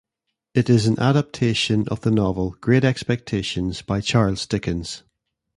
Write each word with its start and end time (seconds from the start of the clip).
It 0.55 0.67
is 0.67 0.87
an 0.87 0.97
adaptation 0.99 1.87
of 1.89 2.01
the 2.01 2.09
novel 2.09 2.55
"Great 2.59 2.83
Expectations" 2.83 3.83
by 3.83 4.01
Charles 4.01 4.47
Dickens. 4.47 5.03